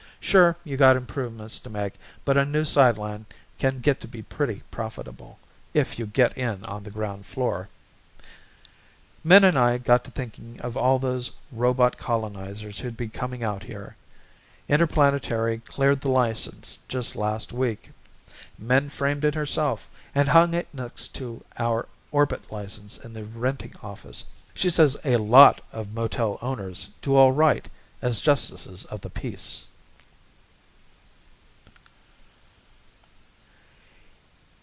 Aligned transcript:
Sure, 0.23 0.55
you 0.63 0.77
got 0.77 0.95
improvements 0.95 1.57
to 1.57 1.67
make 1.69 1.95
but 2.23 2.37
a 2.37 2.45
new 2.45 2.63
sideline 2.63 3.25
can 3.57 3.79
get 3.79 3.99
to 3.99 4.07
be 4.07 4.21
pretty 4.21 4.61
profitable 4.69 5.39
if 5.73 5.97
you 5.97 6.05
get 6.05 6.37
in 6.37 6.63
on 6.65 6.83
the 6.83 6.91
ground 6.91 7.25
floor. 7.25 7.67
Min 9.23 9.43
and 9.43 9.57
I 9.57 9.79
got 9.79 10.05
to 10.05 10.11
thinking 10.11 10.61
of 10.61 10.77
all 10.77 10.99
those 10.99 11.31
robot 11.51 11.97
colonizers 11.97 12.79
who'd 12.79 12.95
be 12.95 13.09
coming 13.09 13.43
out 13.43 13.63
here. 13.63 13.95
Interplanetary 14.69 15.57
cleared 15.65 15.99
the 16.01 16.11
license 16.11 16.77
just 16.87 17.15
last 17.15 17.51
week. 17.51 17.89
Min 18.59 18.89
framed 18.89 19.25
it 19.25 19.33
herself 19.35 19.89
and 20.13 20.29
hung 20.29 20.53
it 20.53 20.71
next 20.71 21.15
to 21.15 21.43
our 21.57 21.87
orbit 22.11 22.51
license 22.51 22.99
in 22.99 23.11
the 23.11 23.25
Renting 23.25 23.73
Office. 23.81 24.23
She 24.53 24.69
says 24.69 24.95
a 25.03 25.17
lot 25.17 25.61
of 25.73 25.93
motel 25.95 26.37
owners 26.43 26.89
do 27.01 27.15
all 27.15 27.31
right 27.31 27.67
as 28.03 28.21
Justices 28.21 28.85
of 28.85 29.01
the 29.01 29.09
Peace. 29.09 29.65